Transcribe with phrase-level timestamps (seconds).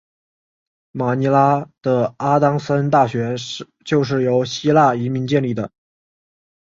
[0.93, 3.35] 马尼拉的阿当森大学
[3.85, 5.53] 就是由希腊移民建立。